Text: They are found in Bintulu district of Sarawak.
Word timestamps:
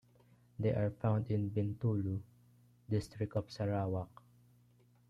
They 0.57 0.69
are 0.69 0.89
found 0.89 1.29
in 1.29 1.51
Bintulu 1.51 2.21
district 2.89 3.35
of 3.35 3.51
Sarawak. 3.51 4.09